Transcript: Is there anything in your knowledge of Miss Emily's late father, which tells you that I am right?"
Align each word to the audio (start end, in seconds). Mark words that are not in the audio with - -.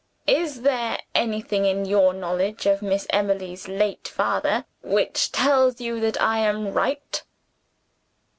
Is 0.25 0.63
there 0.63 0.97
anything 1.13 1.63
in 1.65 1.85
your 1.85 2.11
knowledge 2.11 2.65
of 2.65 2.81
Miss 2.81 3.05
Emily's 3.11 3.67
late 3.67 4.07
father, 4.07 4.65
which 4.81 5.31
tells 5.31 5.79
you 5.79 5.99
that 5.99 6.19
I 6.19 6.39
am 6.39 6.73
right?" 6.73 7.21